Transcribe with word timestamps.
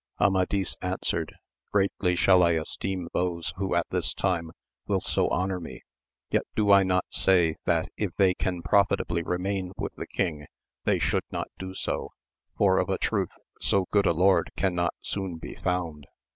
Amadis 0.19 0.75
answered. 0.81 1.31
Greatly 1.71 2.15
shall 2.15 2.41
I 2.41 2.53
esteem 2.53 3.07
those 3.13 3.53
who 3.57 3.75
at 3.75 3.85
this 3.91 4.15
time 4.15 4.49
will 4.87 4.99
so 4.99 5.29
honour 5.29 5.59
me, 5.59 5.83
yet 6.31 6.41
do 6.55 6.71
I 6.71 6.81
not 6.81 7.05
say, 7.11 7.57
that 7.65 7.89
if 7.97 8.09
they 8.17 8.33
can 8.33 8.63
profitably 8.63 9.21
re 9.21 9.37
main 9.37 9.73
with 9.77 9.93
the 9.93 10.07
king 10.07 10.47
they 10.85 10.97
should 10.97 11.25
not 11.29 11.49
do 11.59 11.75
so, 11.75 12.09
for 12.57 12.79
of 12.79 12.89
a 12.89 12.97
truth 12.97 13.37
so 13.61 13.85
good 13.91 14.07
a 14.07 14.13
lord 14.13 14.49
cannot 14.57 14.95
soon 15.01 15.37
be 15.37 15.53
found. 15.53 16.07